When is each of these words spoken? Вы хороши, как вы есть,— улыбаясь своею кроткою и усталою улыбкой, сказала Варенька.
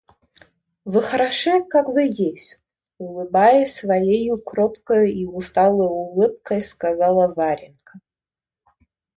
Вы 0.83 1.03
хороши, 1.03 1.63
как 1.65 1.87
вы 1.87 2.09
есть,— 2.11 2.59
улыбаясь 2.97 3.75
своею 3.75 4.41
кроткою 4.41 5.05
и 5.07 5.25
усталою 5.25 5.89
улыбкой, 5.91 6.63
сказала 6.63 7.31
Варенька. 7.31 7.99